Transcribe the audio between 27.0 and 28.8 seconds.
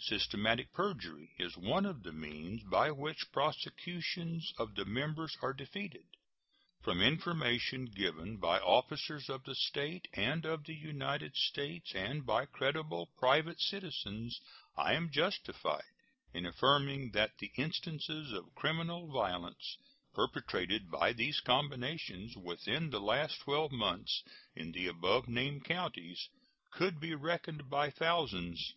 be reckoned by thousands."